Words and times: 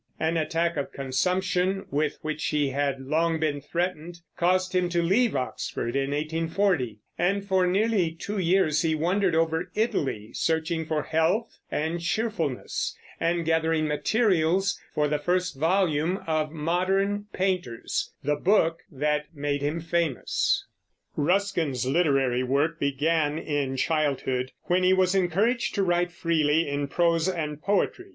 An 0.19 0.35
attack 0.35 0.77
of 0.77 0.91
consumption, 0.91 1.85
with 1.91 2.17
which 2.23 2.45
he 2.45 2.69
had 2.69 3.01
long 3.03 3.39
been 3.39 3.61
threatened, 3.61 4.19
caused 4.35 4.73
him 4.73 4.89
to 4.89 5.01
leave 5.03 5.35
Oxford 5.35 5.95
in 5.95 6.09
1840, 6.09 6.97
and 7.19 7.45
for 7.45 7.67
nearly 7.67 8.11
two 8.11 8.39
years 8.39 8.81
he 8.81 8.95
wandered 8.95 9.35
over 9.35 9.69
Italy 9.75 10.31
searching 10.33 10.87
for 10.87 11.03
health 11.03 11.59
and 11.69 12.01
cheerfulness, 12.01 12.97
and 13.19 13.45
gathering 13.45 13.87
materials 13.87 14.81
for 14.91 15.07
the 15.07 15.19
first 15.19 15.55
volume 15.59 16.23
of 16.25 16.51
Modern 16.51 17.27
Painters, 17.31 18.11
the 18.23 18.37
book 18.37 18.79
that 18.91 19.25
made 19.35 19.61
him 19.61 19.79
famous. 19.79 20.65
Ruskin's 21.15 21.85
literary 21.85 22.41
work 22.41 22.79
began 22.79 23.37
in 23.37 23.77
childhood, 23.77 24.51
when 24.63 24.81
he 24.81 24.93
was 24.93 25.13
encouraged 25.13 25.75
to 25.75 25.83
write 25.83 26.11
freely 26.11 26.67
in 26.67 26.87
prose 26.87 27.29
and 27.29 27.61
poetry. 27.61 28.09